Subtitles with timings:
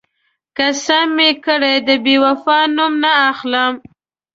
[0.57, 3.73] قسم مې کړی، د بېوفا نوم نه اخلم.